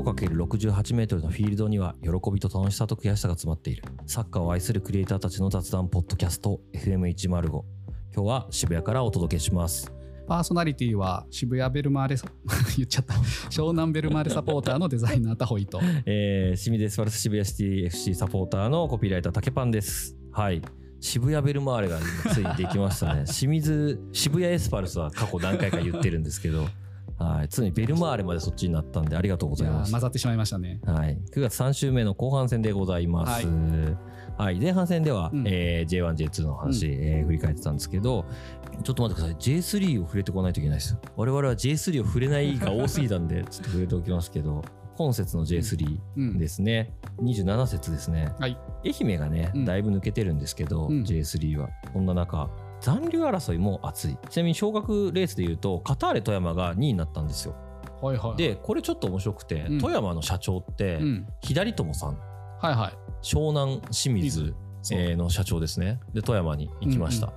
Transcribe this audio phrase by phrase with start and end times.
[0.00, 3.84] 105×68 メートルのフィールドには喜びと楽しさと悔しさが詰まっている。
[4.06, 7.64] サッカーを愛するクリエイターたちの雑談ポッドキャスト FM105 今
[8.14, 9.92] 日は渋谷からお届けします。
[10.26, 12.26] パーソナリティは渋谷ベルマーレサ
[12.76, 13.14] 言っちゃった。
[13.50, 15.78] 湘南ベルマーレサポーターのデザイナータホイと。
[16.06, 20.16] えー、清水エスパルス渋谷シティ FC サポーターのコピーライター竹パンです。
[20.30, 20.62] はい。
[21.00, 23.24] 渋谷ベルマーレが今ついにできましたね。
[23.28, 26.66] 清水渋谷エスパルスは過去何回か言ってるんですけど
[27.18, 29.92] はい、ついにベルマーレまでそっちになったんでありがとうございます。
[29.92, 30.80] 混ざってしまいましたね。
[30.84, 33.46] はい、9月3週目の後半戦でございます。
[34.38, 35.44] はい、前半戦では、うん。
[35.46, 38.24] えー J1、J2 の話、えー振り返ってたんですけど、
[38.82, 39.36] ちょっと待ってください。
[39.36, 40.94] J3 を触れてこないといけないです。
[40.94, 41.00] よ。
[41.16, 44.62] 我々は J3 を触れないが多すぎたんで、 ちょっと触れておきますけど、
[44.96, 46.38] 今節の J3 うん。
[46.38, 46.94] ですね。
[47.22, 48.32] 27節ですね。
[48.38, 48.58] はい。
[48.84, 49.64] 愛媛がね、うん。
[49.64, 51.02] だいぶ抜けてるんですけど、うん。
[51.02, 51.68] J3 は。
[51.92, 52.50] そんな中、
[52.82, 54.18] 残留争いも熱い。
[54.28, 57.54] ちなみに昇格レースで言うと、カターレ富山が2位になったんですよ。
[58.02, 62.18] はいはいで、これちょっと面白くて、うん富山の社長って、うん左友さん、
[62.60, 64.54] はいはい湘南清水、
[64.92, 66.00] えーの社長ですね。
[66.12, 67.32] で、富山に行きました。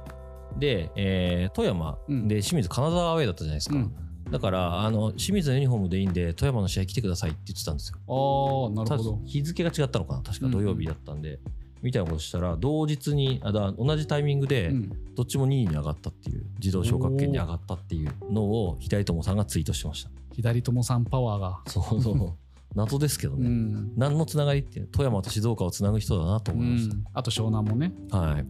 [0.57, 3.75] で、えー富山うんで清水金沢アウェイだったじゃないですか。
[3.75, 3.95] うん
[4.31, 7.99] だから、あの、清水のユニフォームでいいんで、富山の試合来てくださいって言ってたんですよ。
[8.07, 11.39] ああなるほど日付が違ったのかな確か土曜日だったんで。
[11.85, 20.09] みたいなことしたら、同日に、あだ同じタイミングでう、んどっちも2位に上がったっていう、自動昇格圏に上がったっていうのを、左友さんがツイートしてました。
[20.33, 22.33] 左友さんパワーがそうそう。
[22.75, 23.47] 謎ですけどうね。
[23.47, 26.95] ん何のつながりって、富山と静岡をつなぐ人だなとう思いました。
[26.95, 28.45] んあと湘南もねはい。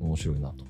[0.00, 0.64] 面白いなと。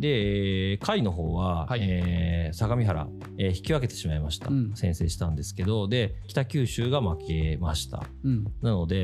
[0.00, 3.06] で、えー下位の方は、はいえー相模原、
[3.38, 4.48] えー引き分けてしまいました。
[4.48, 8.02] うん先制したんですけど、で、北九州が負けました。
[8.24, 8.96] うんなので、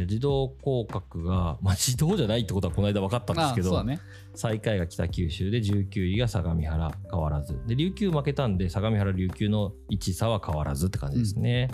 [0.00, 4.00] えー自動降格が、まあ、自動じゃないってことはこの間分かったんですけど、ね
[4.34, 7.60] 最下位が北九州で19位が相模原変わらず。
[7.66, 11.68] で、琉球負けたんで、相模原琉球の1差は変わらずって感じですね。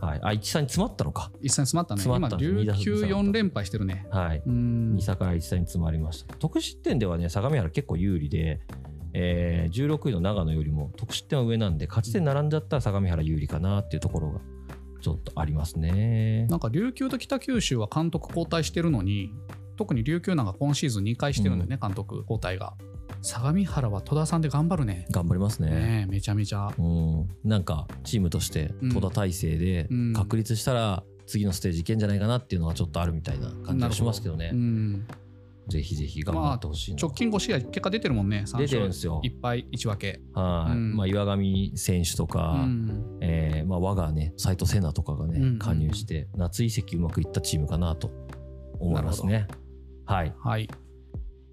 [0.00, 0.20] はい。
[0.22, 1.30] あ、1差に詰まったのか。
[1.40, 4.42] 一戦詰まったね詰まった今琉球二打数4連敗してるねはい。
[4.46, 6.34] うん2差から1差に詰まりました。
[6.36, 8.60] 得失点ではね、相模原結構有利で、
[9.12, 14.40] えー16位の長野よりも得失点は上なんで、勝ち点並んじゃったら相模原有利かなっていうところが
[15.00, 16.46] ちょっとありますね。
[16.48, 19.32] なんか琉球と北九州は監督交代してるのに
[19.76, 22.74] 特に琉球なんか今シーズン2回してるんだよね、監督交代が
[23.22, 25.06] 相模原は戸田さんで頑張るね。
[25.10, 25.70] 頑張りますね。
[25.70, 26.72] ねえめちゃめちゃ。
[26.78, 28.92] うん、なんかチームとしてうん。
[28.92, 30.12] 戸田体制でうん。
[30.12, 34.50] 確立したら次のステージいけんじゃないかなっていうのはちょっとあるみたいな感じがしますけどね。
[34.52, 35.06] うん。
[35.68, 39.20] ぜひぜひ頑張ってほしいな、直近5試合結果出てるもんね3出てるんですよ。
[39.22, 40.20] 1敗1分け。
[40.32, 40.96] はい、うん。
[40.96, 43.18] まあ、岩上選手とか、うん。
[43.20, 48.10] えーまあ、我がね斉藤瀬奈とかがね、加入して夏移籍うまくいったチームかなと
[48.78, 49.46] 思いますね。
[50.06, 50.68] はい、はい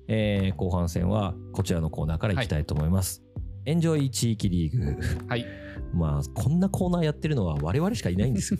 [0.07, 3.23] えー後半戦はこちらのコーナーからいきたいと思います。
[3.65, 5.25] エンジョイ地域リーグ。
[5.27, 5.45] はい
[5.93, 8.59] まあこんなコーナーやってるのは我々しかいないんですよ。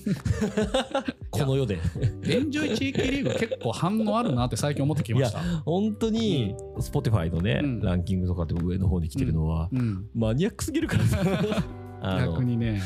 [1.29, 1.79] この世で。
[2.27, 11.03] エンジョイ地域リーグ結構反応あるなって最近思ってきました本当に Spotify のね、うんランキングとかでも上の方に来てるのは、うんマニアックすぎるから
[12.01, 12.81] 逆にね。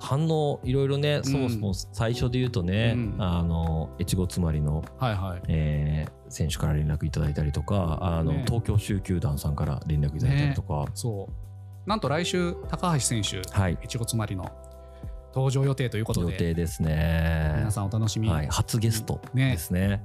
[0.00, 3.16] 反応いろいろねそもそも最初で言うとね、うん。
[3.18, 5.42] あの越後妻りの、はいはい。
[5.48, 8.44] えー選手から連絡いただいたりとかあの、ね。
[8.46, 11.88] 東京州球団さんから連絡いただいたりとか、そう。
[11.88, 13.78] なんと来週高橋選手はい。
[13.84, 14.50] 越後つまりの
[15.34, 17.54] 登場予定ということ予で定ですね。
[17.58, 18.34] 皆さんお楽しみに。
[18.34, 20.02] はい、初ゲストねですね。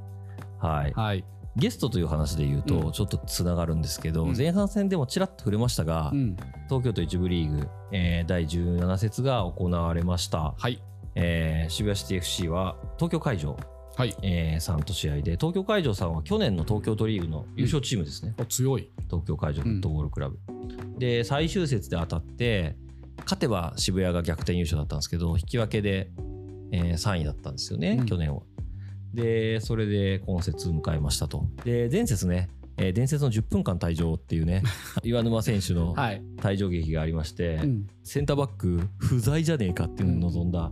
[0.59, 1.23] はい、はい
[1.57, 2.91] ゲストという話で言うと、うん。
[2.91, 4.37] ちょっとつながるんですけど、うん。
[4.37, 6.35] 前半戦でもちらっと触れましたが、うん。
[6.67, 10.81] 東京都一部リーグ、えー第17節が行われました、はい。
[11.15, 13.57] えー渋谷シティ FC は東京会場、
[13.95, 14.15] はい。
[14.21, 18.91] えー、さんと試合で東京会場さんは去年の東京都リーグの優勝チームですね、お強い。
[19.09, 20.37] 東京会場フットボールクラブ、
[20.99, 22.75] で最終節で当たって
[23.23, 26.11] 勝てば渋谷が逆転優勝だったんですけど引き分けで、
[26.71, 28.05] えー3位だったんですよね、うん。
[28.05, 28.41] 去年は
[29.17, 31.43] でそれで今節迎えましたと。
[31.65, 34.61] で前節ねえー伝説の10分間退場っていうね
[35.03, 36.21] 岩沼選手のはい。
[36.37, 37.87] 退場劇がありまして、うん。
[38.03, 40.71] センターバック不在じゃねえかっていうのを望んだ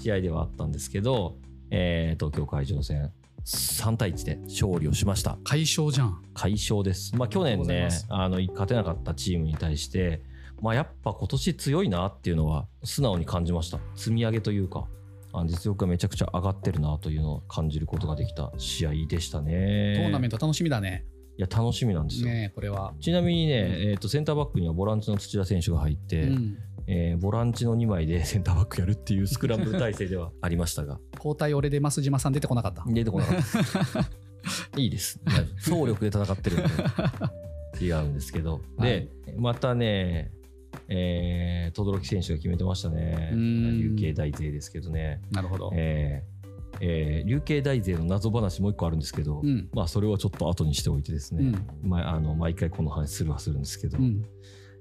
[0.00, 1.36] 試合ではあったんですけど、
[1.70, 3.10] えー東京会場戦
[3.44, 5.36] 3対1で勝利をしました。
[5.44, 6.22] 快勝じゃん。
[6.32, 10.22] 快勝です、まあ、去年ねあの勝てなかったチームに対して、
[10.62, 13.80] まあ、やっぱ今年強いなっていうのは素直に感じました。
[13.96, 14.80] 積み上げというか。
[14.80, 15.01] あ
[15.46, 19.94] 実力がめちゃくちゃ上がってるなというのを感じることができた試合でしたね。
[19.96, 21.06] トーナメント楽しみだね。
[21.38, 22.92] いや楽しみなんですよ、ねえこれは。
[23.00, 26.58] ちなみにね、えー、とセンターバックにはボランチの土田選手が入って、うん。
[26.86, 31.00] えーボランチの2枚で センターバックやるっていうスクランブル体制ではありましたが。
[31.16, 32.84] 交代俺で増島さん出てこなかった。
[32.86, 33.36] 出てこなかっ
[34.72, 34.80] た。
[34.80, 35.20] いいです。
[35.58, 36.66] 総力で戦ってるんで。
[37.80, 40.30] 違うんですけど、でまたね
[40.88, 43.30] えー、轟選手が決めてましたね。
[43.32, 45.20] うん琉球大勢ですけどね。
[45.30, 45.70] なるほど。
[45.74, 46.32] えー
[46.80, 49.68] えー琉球大勢の謎話もう一個あるんですけど、うん。
[49.72, 51.52] まあそれはちょっと後にしておいてですね、
[51.82, 51.88] うん。
[51.88, 54.22] まあ、あの毎回この話するはするんですけど、いうん。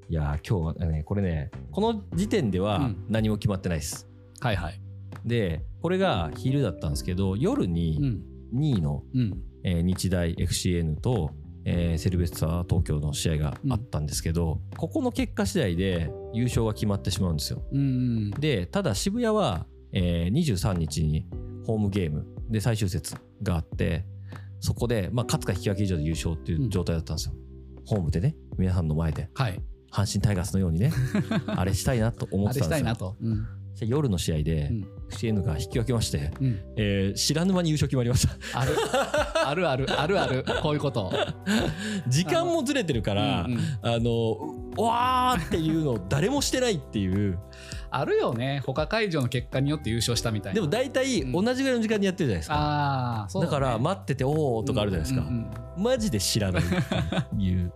[0.10, 4.10] やー今日はねこれねこの時点ではうん何も決まってないです。
[4.40, 4.82] はいはい。
[5.26, 8.22] でこれが昼だったんですけど夜うにん。
[8.56, 9.38] 2位の、うん。
[9.64, 11.32] えー日大 FCN と、
[11.66, 17.62] えーセルベッサー東京の試合があったんですけど、ここの結果次第で優勝が決まってしまうんですよ。
[17.72, 18.32] うん。
[18.32, 21.28] でただ渋谷は、えー23日に
[21.66, 24.06] ホームゲームで最終節があって
[24.60, 27.34] そこで、まあ、勝つか引き分け以上で優勝っていう状態だったんですよ。
[27.86, 29.62] ホームでね皆さんの前ではい。
[29.92, 30.92] 阪神タイガースのようにね
[31.48, 32.96] あれしたいなと思あってんですよれしたたいな。
[32.96, 33.16] と。
[33.22, 33.46] うん。
[33.80, 36.60] で夜の試合でうん FCN が引き分けまして、うん。
[36.78, 38.60] えー知らぬ間に優勝決まりました。
[38.60, 38.76] ある。
[39.46, 40.02] あるある。
[40.02, 40.46] あるある。
[40.62, 41.12] こういうこと。
[42.08, 47.38] 時間もずれてるから、うんうんあのうわーっていうのを誰もしてないっていう
[47.90, 48.62] あるよね。
[48.66, 50.56] 他会場の結果によって優勝したみたいな。
[50.56, 57.74] でも大体うん同じぐらいの時間にやってるじゃないですか、ああ、そうねだから待ってておおとかあるじゃないですか、うんうんうんマジで知らないっていう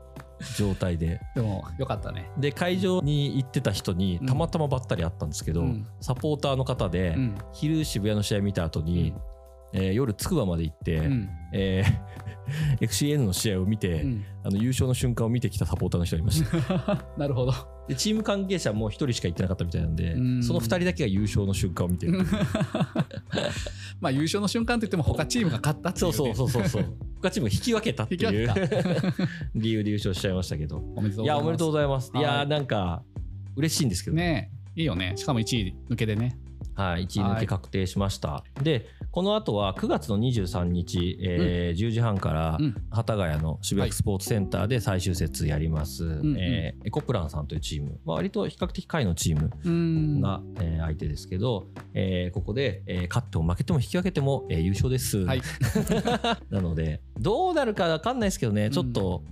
[0.58, 2.30] 状態ででも、よかったね。
[2.38, 7.36] で会場に行ってた人にうんたまたまばったり会ったんですけど、うんサポーターの方で、うん。
[7.54, 9.14] 昼渋谷の試合見た後に、
[9.74, 11.30] えー夜つくばまで行って、うん。
[11.54, 12.16] えー
[12.80, 17.54] FCN の試合を見て、うんあの優勝の瞬間を見てきたサポーターの人がいました なるほど。
[17.88, 22.20] でチーム関係者も1人しか行ってなかったみたいなんで、うんその2人だけが優勝の瞬間を見てる
[24.00, 26.14] まあ優勝の瞬間といっても他チームが勝ったっていうね。
[26.14, 28.50] そうそうそうそう他チームが引き分けたっていう
[29.56, 31.26] 理由で優勝しちゃいましたけどおめでとうございます。
[31.26, 33.04] いやおめでとうございます、はいい、やなんか
[33.56, 35.14] 嬉しいんですけどねえいいよね。
[35.16, 36.38] しかも1位抜けでね。
[36.76, 38.44] はい、1位抜け確定しました。
[38.62, 42.76] で、この後は9月の23日、えー10時半からうん。
[42.90, 50.22] 幡ヶ谷の渋谷スポーツセンターで最終節やります、んえーエコプランさんというチーム、まあ、割と比較的下位のチームうん。
[50.22, 55.20] が、えー相手ですけど、えーここで、えー勝っても負けても引き分けても、えー優勝です。
[55.20, 55.42] はい。
[56.50, 59.24] なので、どうなるか分かんないですけどね、んちょっと、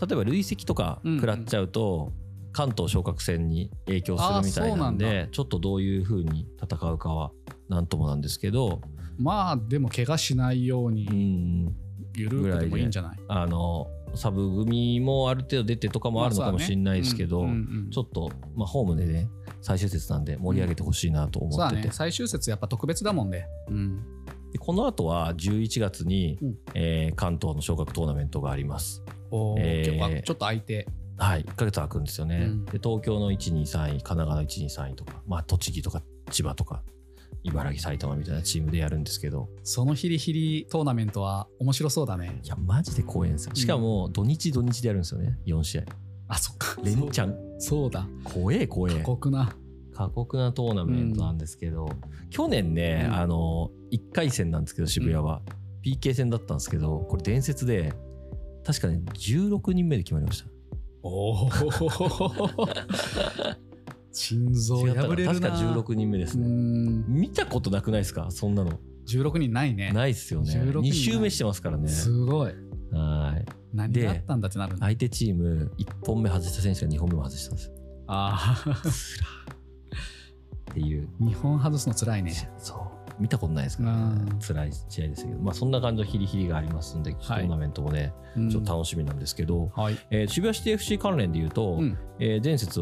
[0.00, 2.12] 例えば累積とか食らっちゃうと、
[2.56, 7.30] 関東昇格戦に影響するみたいなんで、ちょっとどういう風に戦うかは
[7.68, 8.80] なんともなんですけど、
[9.18, 11.76] まあでも怪我しないよううにん、
[12.16, 13.18] ゆるくでもいいんじゃない？
[13.28, 19.28] あの、サブ組もある程度出てとかもあるのかもしれないですけど、まあねうんうんうんちょっと、まあ、ホームでね、
[19.60, 21.90] 最終節なんで盛り上げてほしいなと思ってて、そうだね。
[21.92, 23.46] 最終節やっぱ特別だもんね。
[23.68, 24.02] うん。
[24.50, 29.02] でこの後は11月に、うんえー関東の昇格トーナメントがあります。
[29.30, 30.86] おーえーちょっと空いて。
[31.18, 32.46] はい、1ヶ月空くんですよね。
[32.50, 36.82] うんで東京の1、2、3位、神奈川の1、2、3位とか、まあ、栃木とか千葉とか、
[37.42, 42.48] 茨城、埼玉みたいなチームでやるんですけど、そのヒリヒリトーナメントは面白そうだねい。
[42.48, 43.54] や、マジで怖いんですよ。
[43.54, 45.84] しかも、土日土日でやるんですよね、4試合。
[46.28, 46.80] あ、そっか。
[46.82, 47.36] 連チャン。
[47.58, 48.06] そうだ。
[48.24, 49.02] 怖え、怖え過。
[49.04, 49.56] 酷な。
[49.94, 51.88] 過酷なトーナメントなんですけど、
[52.28, 55.40] 去年ね、うんあの、1回戦なんですけど、渋谷は。
[55.82, 57.94] PK 戦だったんですけど、これ伝説で、
[58.64, 60.55] 確かね、16人目で決まりました。
[61.06, 61.50] おお。
[64.12, 65.34] 心臓破れるな。
[65.34, 65.48] 確か
[65.82, 66.48] 16人目ですうね。
[66.48, 67.04] ん。
[67.06, 68.30] 見たことなくないですか？
[68.30, 68.78] そんなの。
[69.08, 69.92] 16人ないね。
[69.92, 70.52] ないっすよね。
[70.52, 71.88] 16 2周目してますからね。
[71.88, 72.52] すごい。
[72.92, 73.44] はい。
[73.74, 74.76] 何があったんだってなる。
[74.78, 77.74] 相手チーム、1本目外した選手が2本目も外したんですよ。
[78.08, 78.72] ああ。
[80.70, 81.08] っていう。
[81.20, 82.32] 日本外すの辛いね。
[82.58, 82.78] そう。
[83.18, 89.96] 見たことないですから、うねん、辛い試合ですけど、まあそんな感じのヒリヒリがありますんで、トーナメントもね、うんちょっと楽しみなんですけど、はい。
[90.10, 91.98] えー渋谷シティ FC 関連で言うと、うん。
[92.18, 92.80] えー前節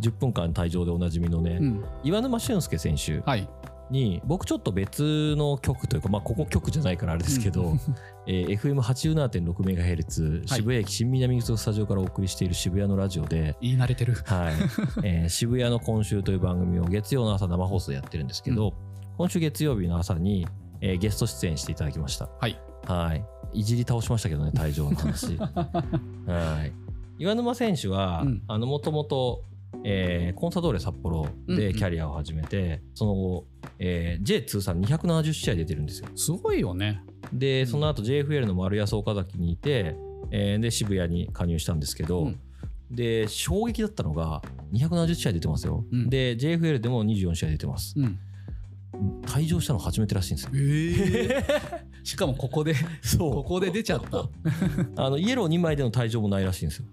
[0.00, 1.84] 10分間退場でおなじみのね、うん。
[2.04, 3.48] 岩沼俊介選手はい。
[3.90, 7.80] に僕ちょっと別の曲というか、まあ、ここ曲じゃないからあれですけど、うん
[8.26, 14.14] えー FM87.6MHz 渋谷駅新南口のスタジオからお送りしている渋谷のラジオで、言い慣れてる。
[14.24, 14.54] はい
[15.04, 18.74] えー渋谷の今週という番組を月曜の朝生放送でやってるんですけど、
[19.18, 20.46] 今週月曜日の朝に、
[20.80, 22.28] えーゲスト出演していただきました。
[22.40, 22.58] はい。
[22.86, 23.24] はい。
[23.60, 25.36] いじり倒しましたけどね、 退場の話。
[26.26, 26.72] はい。
[27.18, 29.44] 岩沼選手は、うんあの、もともと、
[29.84, 33.46] えーコンサドーレ札幌でキャリアを始めて、その後、
[33.78, 36.08] えー J 通算270試合出てるんですよ。
[36.16, 37.02] すごいよね。
[37.32, 39.94] で、その後 JFL の丸安岡崎にいて、
[40.30, 42.38] えーで、渋谷に加入したんですけど、うん
[42.90, 44.42] で、衝撃だったのが、
[44.74, 45.82] 270試合出てますよ。
[45.90, 47.94] うんで、JFL でも24試合出てます。
[47.96, 48.18] うん。
[49.22, 50.50] 退場したの初めてらしいんですよ。
[50.54, 54.28] ええ しかもここで、そうここで出ちゃった。
[55.02, 56.86] あのイエロー2枚での退場もないらしいんですよ。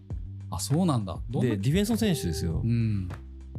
[0.51, 1.19] あ、そうなんだ。
[1.29, 2.67] で、ディフェンスの選手ですよう。
[2.67, 3.09] ん。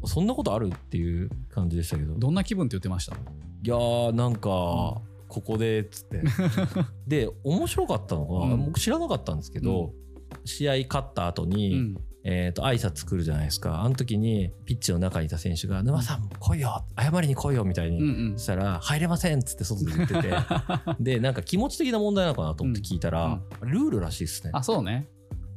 [0.04, 2.14] そんなことあるっていう感じでしたけど。
[2.14, 3.14] いどんな気分って言ってました？
[3.62, 4.40] やー、なんか、
[5.28, 6.22] ここでっつって。
[7.06, 9.92] で、面白かったのが、うん僕知らなかったんですけど、
[10.44, 11.96] 試合勝った後に、うん。
[12.22, 13.80] えっ、と、挨拶来るじゃないですか。
[13.80, 18.38] あの時に、ピッチの中にいた選手が、沼さん、来いよ謝りに来いよみたいに、うんうん。
[18.38, 20.34] したら、入れませんっつって外で言ってて、
[21.00, 24.50] で、なんか気持ち的な問題なのかなと思って聞いたら、ルールらしいですね。
[24.52, 25.08] あそうね。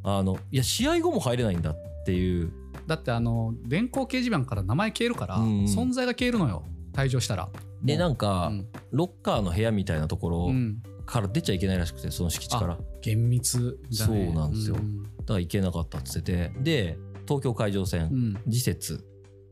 [0.03, 2.51] あの、いや、試合後も入れないんだっていう、
[2.87, 5.65] だってあの電光掲示板から名前消えるから、うんうん。
[5.65, 6.63] 存在が消えるのよ。
[6.93, 7.49] 退場したら。
[7.81, 8.67] で、なんか、うん。
[8.91, 10.81] ロッカーの部屋みたいなところうん
[11.13, 12.67] から出ちゃいけないらしくて、その敷地から。
[12.69, 14.25] だか厳密だね。
[14.25, 14.75] そうなんですよ。
[14.75, 15.03] うん。
[15.27, 16.49] ら行けなかったっつって。
[16.49, 18.37] て、で、東京海上戦、うん。
[18.49, 19.05] 次節、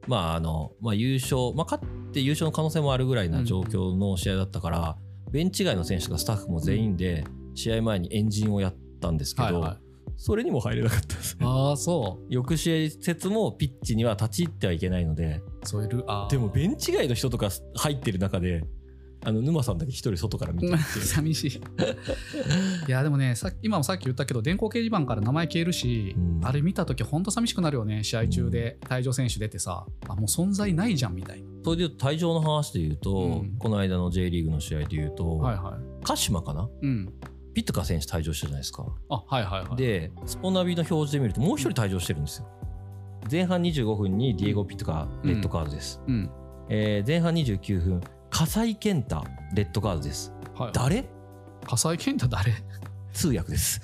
[0.08, 4.98] まああのまあ、優勝、まあ、勝って優勝の可能性もあるぐらいな状況の試合だったから、
[5.30, 9.78] ベンチ外の選手とかスタッフも全員で試合前にエンジンをやったんですけど、はいはい。
[10.18, 11.46] それにも入れなかったですね。
[11.46, 15.42] ああそ翌試合節もピッチには立ち入ってはいけないので。
[15.64, 15.90] うそういう
[16.30, 18.64] でもベンチ外の人とか入ってる中で
[19.24, 21.62] あの沼さんだけ一人外から見て 寂しい。
[22.88, 26.40] いやでもねさ今もさっき言ったけど電光掲示板から名前消えるし、うん。
[26.44, 28.78] あれ見た時ほんと寂しくなるよね試合中で。
[28.82, 29.86] 退場選手出てさ。
[30.08, 31.48] あもう存在ないじゃんみたいな。
[31.64, 33.56] それで退場の話で言うと、うん。
[33.60, 36.04] この間の J リーグの試合で言うと、はいはい。
[36.04, 36.68] 鹿島かな？
[36.82, 37.14] うん。
[37.54, 38.86] ピットカ選手退場したじゃないですか？
[39.10, 39.76] あはいはいはい。
[39.78, 42.48] で、スポナビの表示で見ると、もう一人退場してるんですよ。
[43.30, 46.02] 前半25分にディエゴ・ピットカレッドカードです。
[46.08, 46.30] うん。
[46.70, 48.02] えー前半29分、
[48.32, 49.24] 笠井健太、
[49.54, 50.34] レッドカードです。
[50.56, 51.06] はい誰？
[51.66, 52.54] 笠井健太誰？
[53.14, 53.82] 通訳です。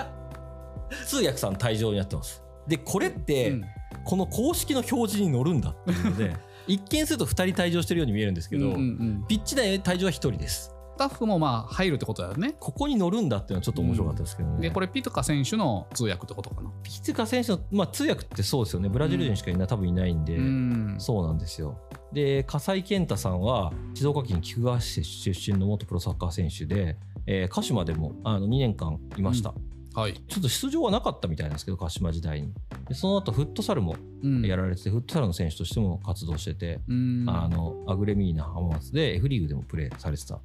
[1.06, 2.42] 通訳さん退場になってます。
[2.68, 3.64] で、これって、うん
[4.02, 6.34] この公式の表示に載るんだっていうので、
[6.66, 10.72] 一見すると2人退場してるように見えるんですけど、うんうんうんピッチ内退場は1人です。
[11.00, 12.56] スタッフもまあ入るってことだよね。
[12.60, 14.60] ここに載るんだっていうのはちょっと面白かったですけどね。
[14.60, 16.70] でこれピトカ選手の通訳ってことかな。
[16.82, 18.90] ピッツカ選手の、まあ、通訳ってそうですよね。
[18.90, 20.96] ブラジル人しかいない、多分いないんで、うん。
[20.98, 21.78] そうなんですよ。
[22.12, 29.54] で、笠井健太さんは、静岡県菊川市出身の元プロサッカー選手で、えー鹿島でもあの2年間いました、
[29.94, 32.52] はい、ちょっと出場はなかったみたいなんですけど、鹿島時代に。
[32.88, 34.44] でその後、フットサルもうん。
[34.44, 37.24] やられてて、フットサルの選手としても活動してて、うん。
[37.26, 40.40] あの、アグレミーナ浜松で F リーグでもプレーされてた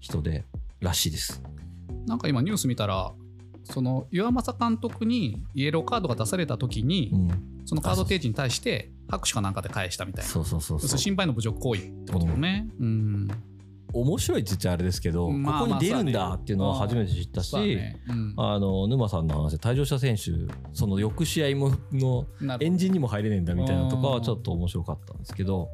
[0.00, 0.44] 人で、
[0.80, 1.42] らしいです。
[2.06, 3.12] なんか今ニュース見たら
[3.64, 7.28] その岩政監督にイエローカードが出された時に、うん。
[7.66, 10.30] そのカード提示に対して拍手かなんかで返したみたいな。
[10.30, 10.98] そうそうそうそう。
[10.98, 12.66] 心配の侮辱行為ってことだね。
[12.80, 13.28] うん。
[13.92, 18.00] 面白いって言っちゃあれですけど、まあここに出るんまあだっていうのは初めて知ったし、そうだね。
[18.08, 18.34] うん。
[18.38, 20.32] あの沼さんの話で退場した選手
[20.72, 22.26] その翌試合もの
[22.60, 24.14] エンジンにも入れねえんだみたいなのとかうん。
[24.14, 25.68] はちょっと面白かったんですけど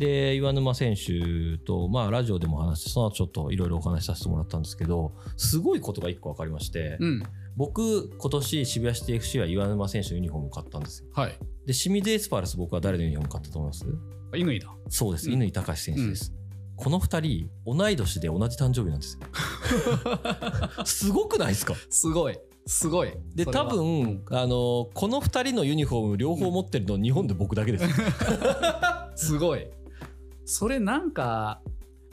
[0.00, 7.22] で岩沼選手と、まあ、ラジオでも話してその後ちょっといろいろお話しさせてもらったんですけどすごいことが一個分かりまして、うん。
[7.54, 11.10] 僕今年渋谷シティ FC は岩沼選手のユニフォームを買ったんですよ。
[11.12, 11.32] はい。
[11.66, 13.84] で清水エスパールス僕は誰のユニフォーム買ったと思います？
[14.32, 14.74] 乾だ。
[14.88, 15.28] そうです。
[15.30, 15.38] うん。
[15.38, 16.32] 乾貴士選手です、
[16.76, 19.26] この2人同い年で同じ誕生日なんですよ。
[20.86, 21.74] すごくないですか？
[21.90, 22.38] すごい。
[22.66, 23.12] すごい。
[23.34, 27.84] で多分あのこの2人のユニフォーム両方持ってるの日本で僕だけです、
[29.26, 29.66] すごい
[30.50, 31.60] それなんか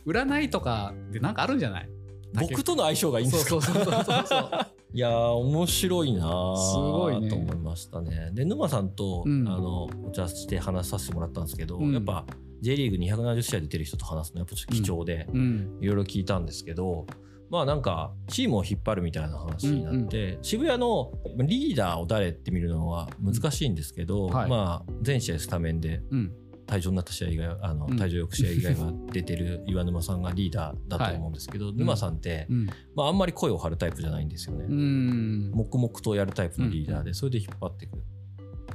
[0.06, 1.90] 占いとかでなんかあるんじゃない？
[2.34, 3.50] 僕との相性がいいんですか？
[3.50, 4.50] そうそうそうそうそう。
[4.94, 7.30] いやー面白いなーすごいね。
[7.30, 8.32] と思いましたね。
[8.34, 9.48] で沼さんと、うん。
[9.48, 11.94] あのお茶して話させてもらったんですけど、うん。
[11.94, 12.26] やっぱ
[12.62, 15.78] J リーグ270試合出てる人と話すのやっぱちょっと貴重で、うん。
[15.82, 17.06] いろいろ聞いたんですけど
[17.50, 21.12] まあなんかチームを引っ張るみたいな話になって、渋谷の
[21.46, 24.34] リーダーを誰って見るのは難しいんですけど、うん。
[24.34, 24.50] はい。
[24.50, 26.32] まあ全試合スタメンでうん
[26.68, 28.00] 退場になった試合以外あのうん。
[28.00, 32.66] 退場翌試合以外は出てる 岩沼さんがリーダーだと思うんですけど、沼さんって、うん。
[32.96, 34.66] まあ、あんまり声を張るタイプじゃないんですよね。
[34.66, 35.52] うん。
[35.52, 38.04] 黙々とやるタイプのリーダーで、それで引っ張っていく。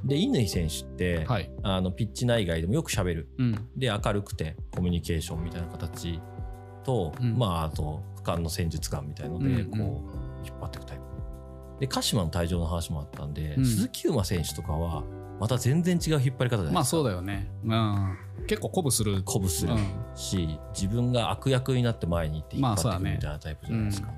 [0.04, 1.50] で乾選手って、はい。
[1.62, 3.28] あのピッチ内外でもよく喋る。
[3.38, 3.68] うん。
[3.76, 6.20] で明るくてコミュニケーションみたいな形
[6.84, 7.38] と、うん。
[7.38, 9.70] まああと俯瞰の戦術眼みたいので、うんうん。
[9.70, 11.02] こう引っ張っていくタイプ。
[11.80, 13.64] で鹿島の退場の話もあったんで、うん。
[13.64, 15.04] 鈴木馬選手とかは
[15.42, 16.72] また全然違う引っ張り方じゃないですか。
[16.74, 17.50] まあそうだよね。
[17.64, 18.16] うん。
[18.46, 19.16] 結構鼓舞する。
[19.26, 19.74] 鼓舞する。
[19.74, 19.86] うん。
[20.14, 23.14] し、自分が悪役になって前に行って引っ張っていくまあそうだね。
[23.16, 24.08] みたいなタイプじゃないですか。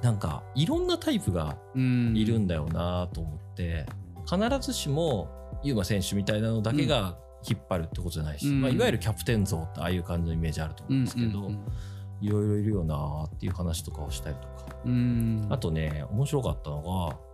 [0.00, 2.16] なんかいろんなタイプがうん。
[2.16, 3.84] いるんだよなと思って、
[4.24, 5.28] 必ずしも
[5.62, 8.62] ユーマ選手みたいなのだけが引っ張るってことじゃないし、うん。
[8.62, 11.60] まあ、いわゆるキャプテン像ってああいう感じのイメージあると思うんですけど、うん。
[12.22, 14.74] いろいろいるよなっていう話とかをしたりとか。
[14.86, 15.46] うん。
[15.50, 17.25] あとね、面白かったのが、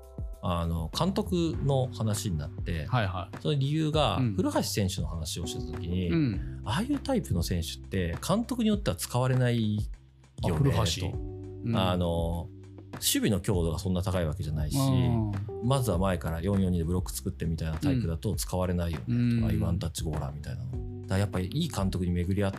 [0.44, 4.34] あの監督の話になって、はいはその理由がうん。
[4.34, 6.60] 古橋選手の話をした時に、いうん。
[6.64, 9.76] ああいうタイプの選手って監督によっては使われない
[10.44, 11.12] よねと、
[11.64, 11.76] うん。
[11.76, 12.48] あの
[12.94, 15.32] 守備の強度がそんな高いわけじゃないし、うん。
[15.62, 19.42] まずは前から442でブロック作ってみたいなタイプだと使われないよね、うん。
[19.42, 21.02] とか、ワンタッチゴーラーみたいなの。
[21.02, 22.52] だからやっぱりいい監督に巡り合っ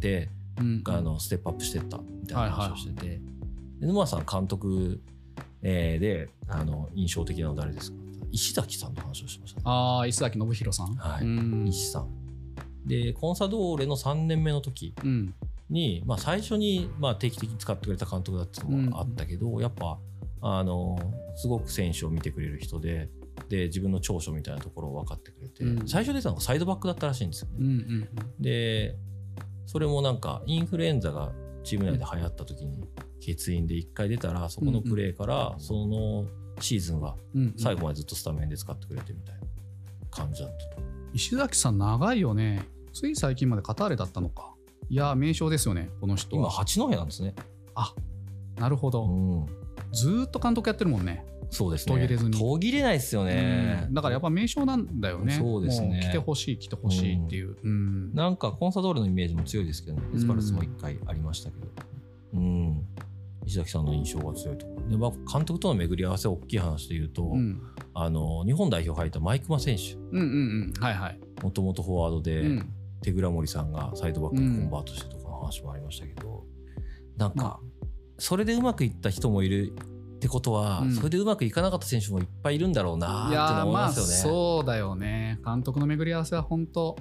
[0.00, 0.28] て、
[0.60, 0.82] うん。
[0.86, 3.20] あのステップアップしてったみたいな話をしてて、
[3.80, 5.00] で沼さん監督、
[5.68, 7.98] えーであの印象的なの誰ですか？
[8.30, 9.62] 石崎さんの話をしましたね。
[9.64, 10.94] ああ石崎信弘さん？
[10.94, 11.24] はい。
[11.24, 11.66] うん。
[11.68, 12.08] 石さん。
[12.84, 15.34] で、コンサドーレの3年目の時うん。
[15.68, 19.98] に、まあ、最初にまあ定期的に使ってくれた監督だったのがあったけど、やっぱ
[20.40, 20.96] あの
[21.34, 23.08] すごく選手を見てくれる人で
[23.48, 25.88] で自分の長所みたいなところを分かってくれて、うん。
[25.88, 27.56] 最初出たのがサイドバックだったらしいんですよね。
[27.58, 28.08] うんうん。
[28.40, 28.94] で
[29.66, 31.32] それもなんかインフルエンザが
[31.66, 32.88] チーム内で流行った時に
[33.20, 36.24] 欠員で1回出たらそこのプレーからその
[36.60, 37.16] シーズンは
[37.58, 39.40] 最後までずっとスタメンで使ってくれてみたいな
[40.10, 40.82] 感じだったと。
[41.12, 42.64] 石崎さん長いよね。
[42.92, 44.54] つい最近までカターレだったのか。
[44.88, 47.34] いや名将ですよねこの人今は八戸なんですね。
[48.56, 49.46] なるほど、うん、
[49.92, 51.24] ずーっと監督やってるもんね。
[51.50, 51.94] そうですね。
[51.94, 52.38] 途切れずに。
[52.38, 53.84] 途切れないですよね。
[53.88, 53.94] うん。
[53.94, 55.32] だからやっぱ名将なんだよね。
[55.34, 55.88] そうですね。
[55.88, 58.14] も来てほしい来てほしいっていう、うん。
[58.14, 61.66] なんかコンサドーレのイメージも強いですけどね、エスパルスも一回ありましたけど、
[62.34, 62.84] うん、
[63.46, 67.62] 石崎さんの印象が強いとで、まあ、監督との巡り合わせ、大きい話で言うと、うん。
[67.94, 72.72] あの日本代表入ったマイクマ選手、もともとフォワードで、うん。
[73.02, 76.44] 手倉森さんがサイドバックにコンバートしてとかの話もありましたけど、
[77.16, 77.60] なんまか、
[78.18, 79.72] それでうまくいった人もいる
[80.16, 80.92] ってことは、うん。
[80.94, 84.12] それでうまくいかなかった選手もいっぱいいるんだろうなーって思いますよね。
[84.12, 85.40] そうだよね。
[85.44, 86.96] 監督の巡り合わせは本当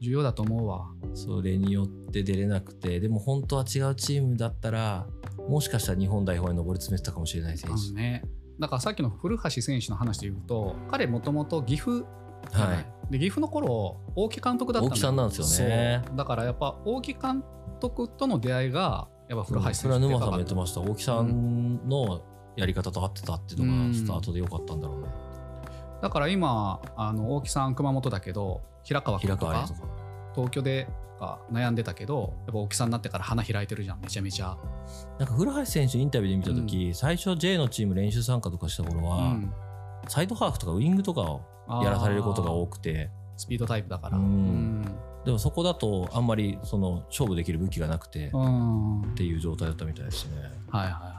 [0.00, 0.88] 重要だと思うわ。
[1.14, 5.06] それによって出れなくてでも本当は違うチームだったら
[5.48, 8.24] もしかしたら日本代表に上り詰めてたかもしれない選手、ね。
[8.58, 12.04] だからさっきの古橋選手の話で言うと彼もともと岐阜
[12.52, 13.12] はい。
[13.12, 16.02] で岐阜の頃大木監督だった大木さんなんですよね。
[16.16, 17.44] だからやっぱ大木監
[17.80, 20.80] 督との出会いがやっぱ古橋選手それは沼さんも言ってました。
[20.80, 22.20] 大木さんの
[22.54, 25.08] やり方と合ってたっていうのがスタートで良かったんだろうね、
[26.02, 29.66] だから今あの大木さん熊本だけど平川君とか
[30.34, 30.86] 東京で
[31.18, 34.00] か悩んでたけどやっぱ大木さんになってから花開いてるじゃん。
[34.02, 34.58] めちゃめちゃ、
[35.18, 39.52] なんか古橋選手インタビューで見た時、最初 J のチーム練習参加とかした頃は、うん。
[40.08, 41.40] サイドハーフとかウイングとかを
[41.82, 43.10] やらされることが多くて。
[43.34, 44.18] スピードタイプだから。
[44.18, 44.84] ううんん
[45.24, 49.12] でもそこだとあんまりその勝負できる武器がなくて、っうん。
[49.14, 50.42] ていう状態だったみたいですね。
[50.68, 51.12] はいはいはい。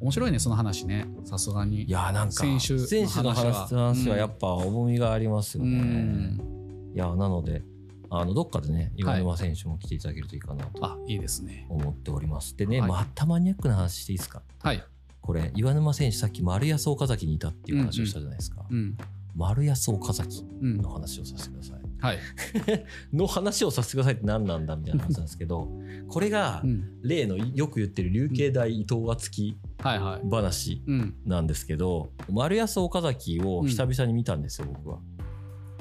[0.00, 1.06] 面白いねその話ね。
[1.24, 1.82] さすがに。
[1.82, 5.78] いやーなんか選手の選手の話話はやっぱ重みがありますようね。
[5.78, 6.92] ん。
[6.94, 7.62] いやなので
[8.10, 11.66] あのどっかでね岩沼選手も来ていただけるといいかなとあいいですね。
[11.68, 12.56] 思っております。
[12.56, 12.88] でね、はい。
[12.90, 14.42] またマニアックな話していいですか？
[14.60, 14.82] はい。
[15.20, 18.64] これ岩沼選手さっき丸安岡崎にいたっていう話をしたじゃないですか。
[18.68, 18.96] うん。
[19.36, 20.78] 丸安岡崎うん。
[20.78, 21.77] の話をさせてください。
[22.00, 22.18] はい、
[23.12, 25.68] の話をさせてくださいって何なんだみたいな話なんですけど
[26.08, 31.14] これがうん、例のよく言ってる琉球大伊藤敦樹話うん。
[31.24, 35.00] なんですけど丸安岡崎を久々に見たんですよ、僕は。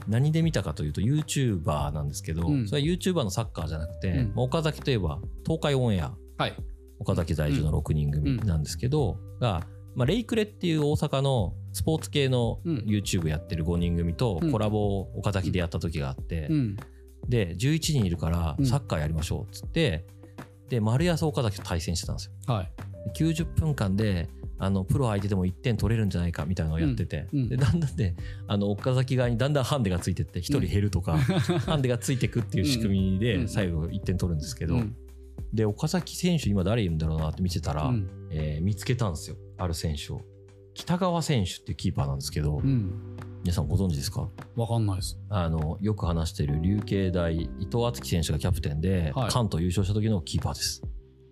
[0.07, 2.67] 何で見たかというと YouTuber なんですけど、うん。
[2.67, 4.27] それは YouTuber のサッカーじゃなくて、うん。
[4.35, 6.15] まあ岡崎といえば東海オンエア。
[6.37, 6.55] はい。
[6.99, 12.77] 岡崎在住の6人組なんですけど、が、まあ、レイクレっていう大阪のスポーツ系のうん。
[12.87, 14.51] YouTube やってる5人組とうん。
[14.51, 16.75] コラボを岡崎でやった時があって、うん。
[17.29, 18.65] で11人いるからうん。
[18.65, 20.07] サッカーやりましょうっつって、
[20.69, 22.53] で丸安岡崎と対戦してたんですよ。
[22.53, 22.71] はい。
[23.15, 27.39] 90分間であのプロ相手でも1点取れるんじゃないかみたいなのをやってて、うん。
[27.41, 27.49] うん。
[27.49, 28.15] でだんだんで
[28.47, 31.15] あの岡崎側にだんだんハンデがついてって1人減るとか、
[31.67, 33.19] ハンデがついてくっていう仕組みうん。
[33.19, 34.95] で最後1点取るんですけど、うん。
[35.53, 38.09] で岡崎選手今誰いるんだろうなって見てたら、うん。
[38.31, 39.35] えー見つけたんですよ。
[39.59, 40.21] ある選手を
[40.77, 42.91] 北川選手っていうキーパーなんですけど、うん。
[43.43, 44.29] 皆さんご存知ですか？
[44.55, 45.19] わかんないです。
[45.29, 49.31] あのよく話している琉球大伊藤敦樹選手がキャプテンで、はい。
[49.31, 50.83] 関東優勝した時のキーパーです。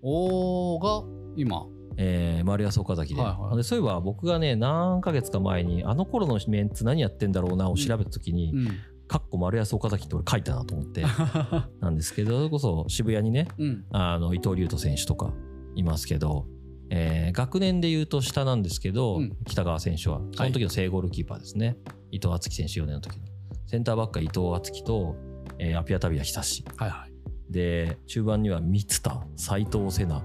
[0.01, 1.67] おーが今。
[1.97, 3.57] えー、丸安岡崎で,、はいはい。
[3.57, 8.67] でそういえば僕がね何ヶ月か前にあの頃のメンツ何やってんだろうなを調べた時に、うん。
[9.07, 11.03] かっこ丸安岡崎って俺書いたなと思って
[11.79, 13.85] なんですけどそれこそ渋谷にねうん。
[13.91, 15.31] あの伊藤龍斗選手とか
[15.75, 16.47] いますけど、
[16.89, 19.37] えー学年で言うと下なんですけど、うん。
[19.45, 20.21] 北川選手は。
[20.33, 21.77] その時の正ゴールキーパーですね、
[22.11, 23.25] 伊藤敦樹選手4年の時の。
[23.67, 25.15] センターバックは伊藤敦樹と、
[25.59, 26.63] えーアピアタビア久志。
[26.77, 27.15] はいはい。
[27.49, 30.23] で中盤には三田斉藤瀬名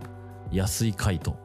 [0.50, 1.36] 安井海斗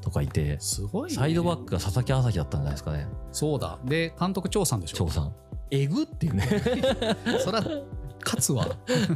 [0.00, 3.06] とかいてすごい、ね、サイドバックが佐々木朝日だったんじゃないですかね。
[3.32, 3.78] そうだ。
[3.84, 5.06] で監督長さんでしょ。
[5.06, 5.34] 張さん。
[5.70, 6.48] えぐっていうね。
[7.44, 7.60] そら
[8.24, 8.66] 勝つわ。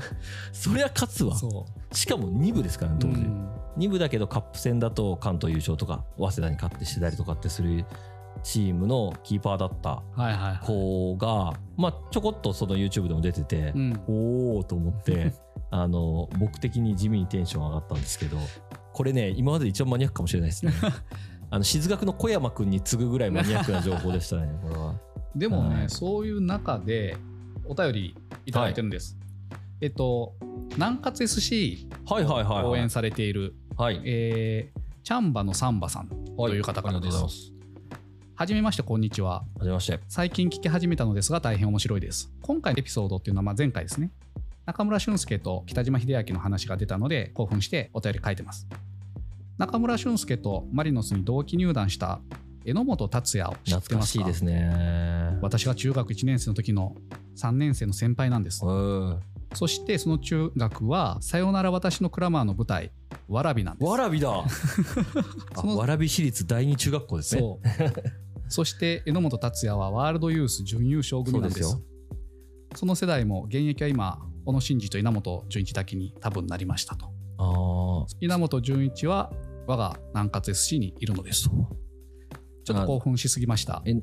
[0.52, 1.36] そりゃ勝つわ。
[1.36, 7.84] そしかも2部ですからねう当時、うん2部だけどカップ戦だと関東優勝とか早稲田に勝ってしてたりとかってする
[8.42, 10.66] チームのキーパーだったはいはいはい。
[10.66, 15.32] 子が、まあ、ちょこっとその YouTube でも出てて、うんおおと思って
[15.70, 18.38] あの僕的に地味にテンション上がったんですけど
[18.92, 20.72] これね今までで一番マニアックかもしれないですね。
[21.52, 24.94] あの静学の小山君に次ぐぐらいマニアックな情報でしたねこれは。
[25.34, 25.90] でもね、はい。
[25.90, 27.16] そういう中で
[27.64, 29.16] お便りいただいてるんです、
[29.80, 30.34] えっと
[30.74, 34.00] 南葛 SC はいはいはい、はい、応援されている、はい。
[34.04, 37.12] えーチャンバのサンバさんという方からです。
[37.12, 37.52] ございます。
[38.34, 39.40] はじめましてこんにちは。
[39.40, 39.98] はじめまして。
[40.08, 42.30] 最近聞き始めたのですが大変面白いです。
[42.42, 44.12] 今回のエピソードっていうのはまあ前回ですね。
[44.66, 48.68] 中村俊輔と北島秀明の話が出たので興奮してお便り書いてます。
[49.56, 52.20] 中村俊輔とマリノスに同期入団した
[52.66, 54.20] 榎本達也を知って懐かますか？
[54.20, 55.38] しいですね。
[55.40, 56.94] 私が中学1年生の時の
[57.38, 58.62] 3年生の先輩なんです。
[58.64, 59.20] うん。
[59.54, 62.92] そしてその中学は「さよなら私のクラマー」の舞台
[63.28, 63.88] わらびなんです。
[63.88, 64.44] わらびだ。
[65.56, 67.40] そのわらび市立第二中学校ですね。
[67.40, 67.68] そう。
[68.48, 71.80] そして榎本達也はワールドユース準優勝組なんです。
[72.74, 77.06] その世代も現役は今小野伸二と稲本潤一だけに多分なりましたと。
[77.38, 78.06] ああ。
[78.20, 79.32] 稲本潤一は
[79.66, 81.44] 我が南葛 SC にいるのです。
[81.44, 81.50] と
[82.64, 83.82] ちょっと興奮しすぎました。
[83.86, 83.94] え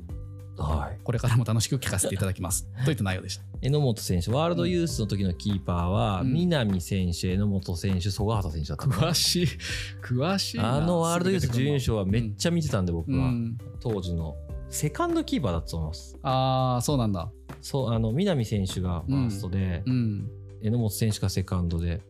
[0.62, 0.98] はい。
[1.02, 9.46] これからも楽しく聞かせていただきます といった内容でした榎本選手、ワールドユースの時のキーパーは、うん南選手、榎本選手、曽我畑選手だった詳しい
[10.02, 13.28] 詳しいなあのワールドユース準優勝はめっゃちゃ見てたんで、僕は。
[13.28, 14.36] うん、当時の。
[14.70, 16.18] セカンドキーパーだったと思います。
[16.22, 17.30] ああそうなんだ
[17.62, 22.00] そう、あの、南選手がファーストで、うん榎本選手がセカンドで。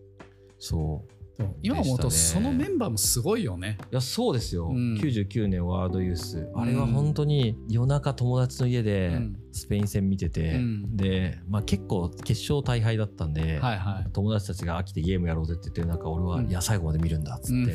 [0.58, 1.17] そう。
[1.62, 3.78] 今思うとそのメンバーもすごいよね。
[3.92, 4.68] いや、そうですよ。
[4.68, 4.94] うん。
[4.94, 6.48] 99年ワールドユース。
[6.54, 9.36] あれは本当に夜中友達の家でうん。
[9.52, 10.96] スペイン戦見てて、うん。
[10.96, 14.10] で、まあ結構決勝大敗だったんで、はいはい。
[14.12, 16.48] 友達たちが飽きてゲームやろうぜって言ってる中、俺は、うん。
[16.48, 17.64] いや、最後まで見るんだっつうん。
[17.64, 17.74] って、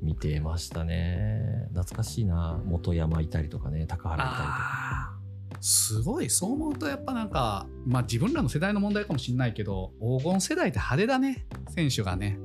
[0.00, 1.68] 見てましたね。
[1.74, 2.60] 懐かしいな。
[2.64, 5.20] 元山いたりとかね、高原いたりとか。
[5.60, 6.30] すごい。
[6.30, 12.38] そう思うとやっぱなんかまあ自分らの世代の問題かもしれないけど黄金世代って派手だね選手がね、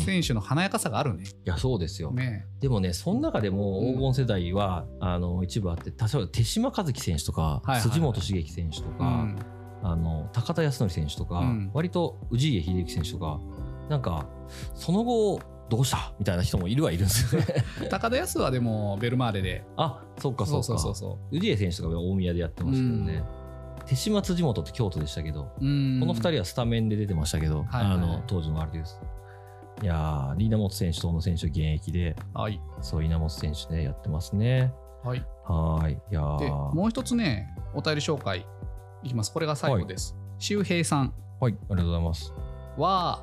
[0.00, 1.24] 選手の華やかさがあるね。
[1.44, 2.10] や、そうですよ。
[2.12, 9.38] ねでもね、その中でも黄金世代は、あの一部あって、例えば手島和樹選手とか、辻本茂樹選手とか、うん。
[9.82, 11.70] あの高田康則選手とか、うん。
[11.74, 13.40] 割と氏家秀樹選手とか、
[13.88, 14.26] なんか、
[14.74, 16.12] その後、どうした？
[16.18, 17.46] みたいな人もいるはいるんですよね。
[17.90, 19.64] 高田康はでもベルマーレで。
[19.76, 20.62] あそっかそっか。
[20.62, 23.24] そうそうそ氏家選手とかは大宮でやってましたけどね。
[23.86, 27.94] 手島辻本って京都でしたけど、この2人はスタメンで出てましたけど、はいはい。
[27.94, 29.00] あの当時のあれです。
[29.82, 34.72] いやー、リーナモト選手と小野選手現役で、はいそう、稲本選手ね、やってますね。
[35.04, 35.92] はいはーい。
[35.92, 38.46] いやーでもう一つねお便り紹介
[39.02, 42.32] いきますこれが最後です、周平さんはい、ありがとうございます。
[42.78, 43.22] は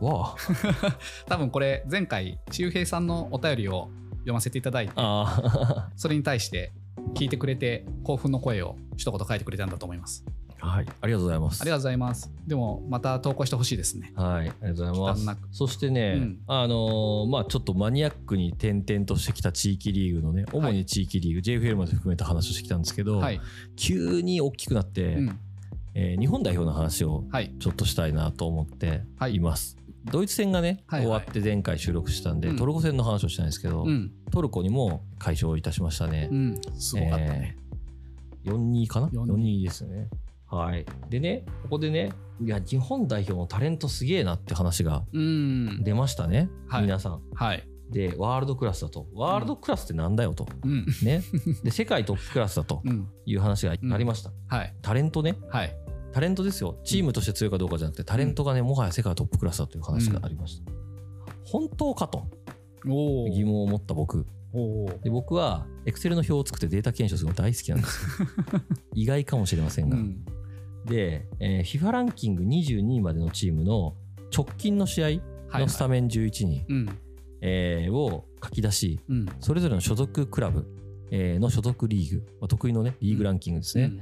[0.00, 0.36] わあ。
[1.26, 6.72] 多分これ前回周平さんのお便りを読ませていただいてあそれに対して
[7.14, 10.30] 聞いてくれて興奮の声を一言書いてくれたんだと思いますあ。
[10.58, 11.60] はい、ありがとうございます。
[11.62, 12.30] ありがとうございます。
[12.46, 14.12] でもまた投稿してほしいですね。
[14.14, 15.38] はい、ありがとうございます。
[15.52, 16.38] そしてね、うん。
[16.46, 23.40] あのーまあちょっとマニアックに転々としてきた地域リーグのね、主に地域リーグ、JFL まで含めた話をしてきたんですけど、はい、
[23.76, 25.38] 急に大きくなって、うん、
[25.94, 27.54] えー日本代表の話をはい。
[27.58, 29.36] ちょっとしたいなと思ってはい。
[29.36, 29.76] います。
[30.10, 31.18] ドイツ戦がね、はいはい。
[31.18, 32.56] 終わって前回収録したんで、うん。
[32.56, 34.12] トルコ戦の話をしたいんですけど、うん。
[34.30, 36.28] トルコにも快勝いたしましたね。
[36.30, 36.60] うん。
[36.78, 37.66] すごかったね、えー
[38.46, 40.08] 4-2かな？4-2 4-2ですね。
[40.48, 40.86] はい。
[41.08, 47.22] でね、ここでね、いや、日本代表のタレントすげえなって話がうん出ましたね、はい皆さん。
[47.34, 49.06] はいで、ワールドクラスだと。
[49.14, 50.48] ワールドクラスってなんだよと。
[50.64, 51.22] うんね。
[51.62, 54.32] で、世界トップクラスだと うんいう話がありました。
[54.48, 55.36] はいタレントね。
[55.48, 55.72] はい
[56.12, 56.78] タレントですよ。
[56.82, 60.72] チームとして強いかどうかじゃなくて、タレントがね、もはや世界トップクラスだという話がありました。
[61.44, 62.26] 本当かと
[62.84, 64.26] 疑問を持った僕。
[64.54, 68.60] おで僕は、エクセルの表を作ってデータ検証するの大好きなんですよ。
[68.94, 69.98] 意外かもしれませんが。
[70.86, 73.94] うんで、えー FIFA ランキング22位までのチームの
[74.34, 75.06] 直近の試合
[75.48, 76.98] はいのスタメン11人、うん。
[77.40, 79.26] えーを書き出し、うん。
[79.40, 80.66] それぞれの所属クラブ、
[81.10, 83.92] えーの所属リーグ、まあ得意のね、リーグランキングですね、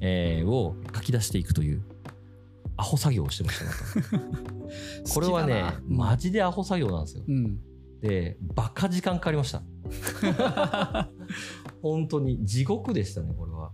[0.00, 1.82] えーを書き出していくという、
[2.76, 3.64] アホ作業をしてました、
[5.14, 7.24] これはね、マジでアホ作業なんですよ。
[7.26, 7.60] うん。
[8.00, 9.62] で、バカ時間かかりました。
[11.82, 13.72] 本当に地獄でしたね、これは。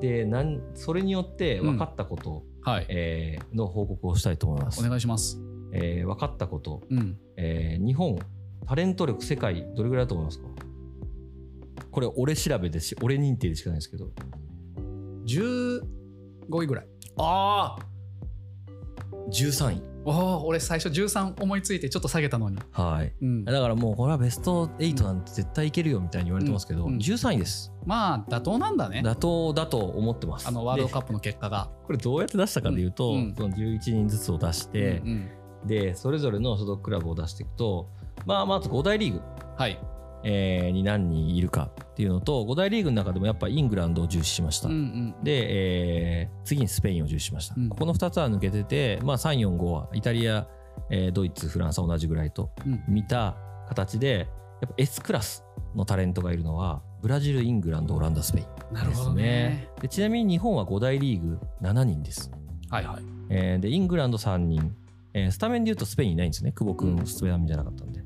[0.00, 4.84] で、なんそれによって分かったこと、はいえーの報告をしたいと思います。
[4.84, 5.40] お願いします
[5.72, 8.18] えー分かったこと、うんえー日本、
[8.66, 10.48] タレント力世界どれぐらいだと思いますか？
[11.90, 14.10] これ、俺調べですし、俺認定でしかないんですけど。
[15.26, 15.80] 15
[16.62, 17.86] 位ぐらいああ
[19.30, 19.82] !13 位。
[20.06, 22.58] おお俺最初13思いついてちょっと下げたのに。
[22.70, 23.12] はい。
[23.20, 23.44] うん。
[23.44, 26.94] だからもう、これはベスト8なんて絶対いけるよみたいに言われてますけど、うん。
[26.94, 27.72] うん13位です。
[27.84, 29.02] まあ妥当なんだね。
[29.04, 30.46] 妥当だと思ってます。
[30.46, 31.70] あのワールドでカップの結果が。
[31.84, 33.16] これどうやって出したかでいうと、うん。
[33.16, 35.28] うんその11人ずつを出してう、ん
[35.66, 37.88] で、それぞれの所属クラブを出していくと、
[38.24, 39.20] まあ、まず5大リーグ、
[39.56, 39.78] はい
[40.28, 44.68] えーに何人いるかっていうのと、5大リーグの中でもやっぱイングランドを重視しました。
[44.68, 45.14] うんうん。
[45.22, 45.46] で、
[46.22, 47.54] えー次にスペインを重視しました。
[47.56, 47.68] うん。
[47.68, 50.48] ここの2つは抜けてて、まあ、3、4、5はイタリア、
[50.90, 52.82] えードイツ、フランスは同じぐらいとうん。
[52.88, 53.36] 見た
[53.68, 54.28] 形で、
[54.60, 55.44] やっぱ S クラス
[55.76, 59.68] のタレントがいるのは、ブブラジルイングランドオランダスペインなるほどね。
[59.80, 62.32] でちなみに日本は5大リーグ7人です、
[62.68, 63.02] はいはい。
[63.30, 64.74] えーでイングランド3人、
[65.14, 66.50] えースタメンでいうとスペインいないんですね。
[66.50, 67.06] 久保君うん。
[67.06, 68.02] スタメンじゃなかったんで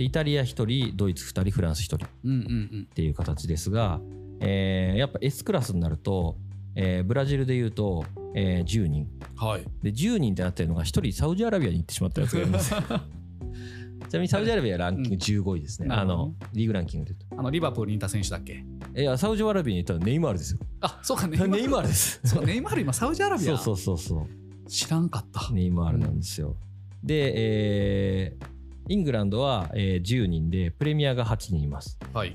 [0.00, 1.96] でイタリア1人ドイツ2人フランス1人。
[2.06, 2.88] っうんうん。
[2.94, 4.00] ていう形ですが、
[4.40, 6.38] えーやっぱ S クラスになると、
[6.74, 9.06] えーブラジルでいうと、えー10人。
[9.38, 9.46] うん。
[9.46, 9.64] はい。
[9.82, 12.74] で10人ってなってるのが1人サウジアラビアに行ってしまったやつがいます。
[14.08, 16.34] ちなみにサウジアラビアはランキング15位ですね、あなるほどね。
[16.40, 18.64] のリーグランキングで言うあの、リバプールにいた選手だっけ？
[18.94, 20.60] といやサウジアラビアに行ったらネイマールですよ。
[20.80, 22.18] あ、そうか、ネネイマールです。
[22.24, 23.58] そう、ネイマール今、サウジアラビア。
[23.58, 24.26] そうそうそうそ
[24.66, 24.70] う。
[24.70, 25.52] 知らんかった。
[25.52, 26.56] ネイマールなんですよ。
[27.04, 31.98] で、えーイングランドは、えー10人でプレミアが8人います。
[32.12, 32.34] はい。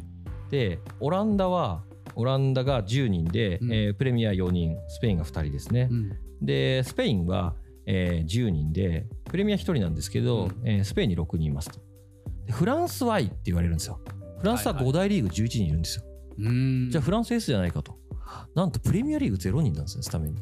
[0.49, 1.83] でオランダは
[2.15, 5.89] オランダが10人で、うんえープレミア4人スペインが2人ですね。
[5.91, 6.11] うん。
[6.41, 7.55] でスペインは、
[7.85, 11.79] えー10人でプレミア1人なんですけど、うんえースペインに6人いますと。
[12.45, 13.99] でフランスはいって言われるんですよ。
[14.39, 16.03] フランスははいはい5大リーグ11人いるんですよ。
[16.37, 16.89] うーん。
[16.91, 17.97] じゃあフランス S じゃないかと。
[18.53, 20.41] なんとプレミアリーグ0人なんですねスタメンに。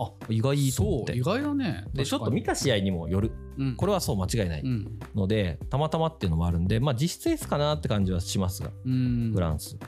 [0.00, 1.20] あ、意外と思っそう、て意。
[1.20, 1.84] 外だね。
[1.92, 3.32] でちょっと見た試合にもよる。
[3.58, 4.62] うん、これはそう間違いない。
[4.62, 4.98] うん。
[5.14, 9.32] のでたまたまっていうのもあるんで、まあ、実質 S かなって感じはしますがうん。
[9.34, 9.78] フランス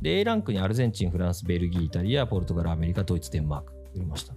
[0.00, 4.34] で A ランクにアルゼンチンフランスベルギーイタリアポルトガルアメリカドイツデンマーク入れました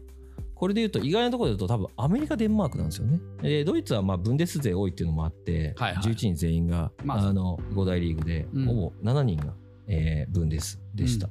[0.55, 9.53] これでいうと意外なところで言うと多分アメリカデンマークなんですよねでドイツはまあブンデス勢多いっていうのもあって、はいはい11人全員が、まああ、の5大リーグで、うんほぼ7人が、
[9.87, 11.29] えーブンデスでした、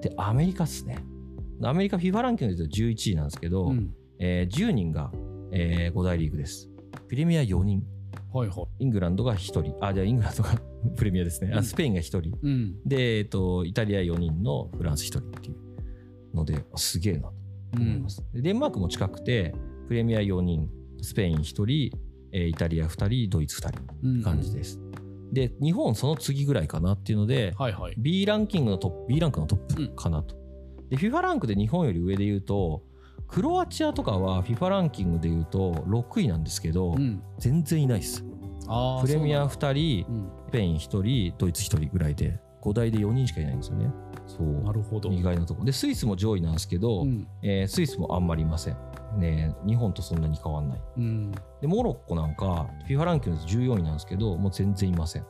[0.00, 1.04] でアメリカっすね
[1.68, 3.94] アメリカ FIFA ランキングで言うと11位なんですけど、うん。
[4.18, 5.10] えー10人が、
[5.52, 6.70] え5大リーグです
[7.08, 7.82] プレミア4人
[8.32, 8.84] はいはい。
[8.84, 10.50] イングランドが1人、あ、じゃあイングランドが
[10.96, 11.52] プレミアですね。
[11.54, 12.38] あうんスペインが1人。
[12.42, 12.76] うん。
[12.86, 17.34] で、えっと、イタリア4人のフランス1人っていうので、あすげえなと
[17.78, 18.24] 思います。
[18.32, 19.54] でデンマークも近くて、
[19.88, 20.68] プレミア4人、
[21.02, 21.90] スペイン1人、
[22.32, 24.22] えーイタリア2人、ドイツ2人うん。
[24.22, 24.80] 感じです。
[25.32, 27.94] で、日本その次ぐらいかなっていうので、はいはい。
[27.98, 29.58] B ランキングのトップ、B ランクのトッ
[29.90, 30.36] プかなと。
[30.92, 32.82] で、FIFA ランクで日本より上で言うと、
[33.26, 37.22] クロアチアとかは FIFA ランキングで言うと6位なんですけど、うん。
[37.38, 38.22] 全然いないです。
[38.22, 43.90] プレミアそう2人、なんだスペイン1人、ドイツ1人ぐらいで、5台で4人しかいないんですよね。
[44.26, 44.62] そうん。
[44.64, 44.74] なう。
[44.74, 45.10] るほど。
[45.10, 45.64] 意外なところ。
[45.66, 47.26] で、スイスも上位なんですけど、うん。
[47.42, 48.76] えースイスもあんまりいません。
[49.18, 50.80] ね日本とそんなに変わんない。
[50.98, 51.32] うん。
[51.62, 55.24] で、モロッコなんか、FIFA ランキングで14位なんですけど、もう全然いません。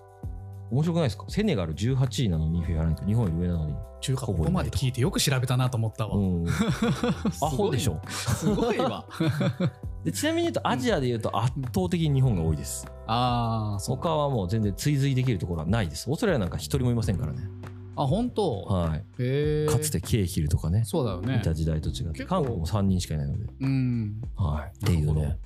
[0.72, 1.24] 面白くないですか？
[1.28, 3.74] セネガル18位なのに FIFA ランキング、日本より上なのに。
[4.00, 6.16] 中華ここまで聞いてよく調べたなと思ったわ。
[6.16, 6.46] うん。
[7.40, 8.00] アホでしょ？
[8.08, 9.06] すごいわ。
[10.02, 12.86] でちなみに言うと、アジアで言うと圧倒的に日本が多いです。
[13.06, 14.08] ああ、そうか。
[14.08, 16.10] 他はもう全然追随できるところはないです。
[16.10, 17.38] オーストラリアなんか一人もいませんからね。
[17.94, 18.62] あ、本当？
[18.62, 19.00] はい。
[19.70, 20.82] かつてケーヒルとかね。
[20.84, 21.40] そうだよねい。
[21.44, 24.20] た時代と違って韓国も3人しかいないので、うん。
[24.34, 25.36] はい、っていうね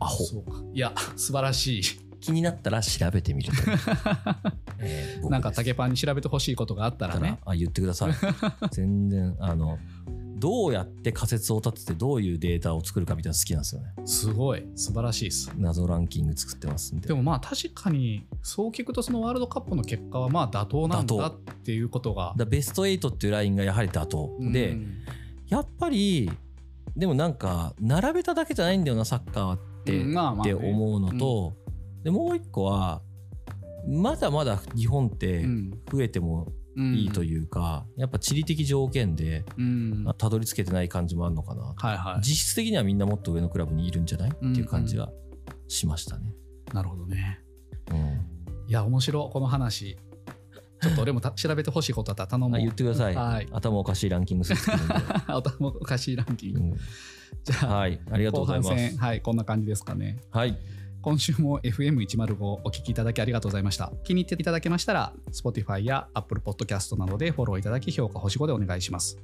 [0.00, 0.60] アホそうか。
[0.72, 1.82] いや、素晴らしい。
[2.26, 3.62] 気になったら調べてみると
[4.80, 7.38] えー僕なんか竹パンに調べてほしいことがあったらね。
[7.44, 8.12] あ言ってください。
[8.70, 9.78] 全然あの
[10.38, 13.94] どうやって仮説を立ててどういうデータを作るかみたいなの好きなんですよね。
[14.04, 14.66] すごい。
[14.74, 15.50] 素晴らしいです。
[15.56, 17.08] 謎ランキング作ってますんで。
[17.08, 22.34] でもまあ確かにそう聞くとそのワールドカップの結果はまあ妥当なんだ妥っていうことが。
[22.36, 24.94] だベスト8っていうラインがやはり妥当、でうん。
[25.48, 26.30] やっぱり
[26.96, 31.54] でもなんか並べただけじゃないんだよなサッカーって、って思うのと、
[32.06, 33.02] でもう一個は
[33.84, 39.44] まだまだ日本ってうん増えてもいいというか、やっぱ地理的条件で
[40.16, 42.20] たどり着けてない感じもあるのかな、はいはい。
[42.20, 44.30] 実質的にはみんなもっと上のクラブにいるんじゃない？
[44.30, 45.10] っていう感じは
[45.66, 46.32] しましたね。
[46.72, 47.40] なるほどね。
[47.90, 48.20] うん
[48.68, 49.98] いや、面白い、この話。
[50.80, 52.54] ちょっと俺もた調べてほしいことあったら頼もう。
[52.54, 53.48] あ言ってください、はい。
[53.50, 54.60] 頭おかしいランキングする
[55.26, 56.60] 頭おかしいランキング。
[56.60, 56.76] うん
[57.42, 60.18] じゃあ、はいありがとう後ございますはい、こんな感じですかね。
[60.30, 60.56] はい
[61.06, 63.92] 今週も FM105 お聞きいただきありがとうございました。
[64.02, 69.16] 気に入っていただけましたら、Spotify や Apple Podcast などでフォローいただき、評価星5でお願いします。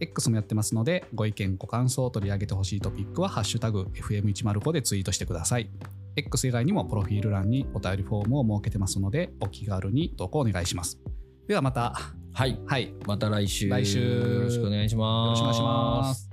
[0.00, 5.70] X もやってますので、ご意見、ご感想、取り上げてほしいトピックは、ハッシュタグ FM105 でツイートしてください。
[6.14, 11.00] X 以外にもプロフィール欄にお便りフォームを設けてますので、お気軽に投稿お願いします。
[11.48, 11.94] ではまた、
[12.34, 16.29] はいはい、よまた来週来週よろしくお願いしますろしくお願いします。